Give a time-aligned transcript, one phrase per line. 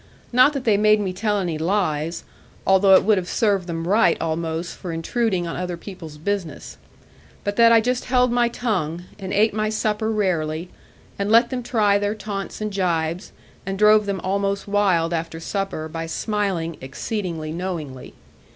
[0.33, 2.23] Not that they made me tell any lies,
[2.65, 6.77] although it would have served them right almost for intruding on other people's business;
[7.43, 10.69] but that I just held my tongue, and ate my supper rarely,
[11.19, 13.31] and let them try their taunts and jibes,
[13.63, 18.15] and drove them almost wild after supper, by smiling exceeding knowingly.